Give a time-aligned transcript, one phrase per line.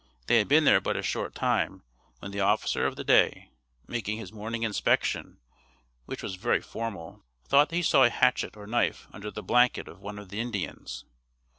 [0.25, 1.83] They had been there but a short time
[2.17, 3.51] when the officer of the day,
[3.85, 5.37] making his morning inspection,
[6.07, 9.87] which was very formal, thought that he saw a hatchet or knife under the blanket
[9.87, 11.05] of one of the Indians.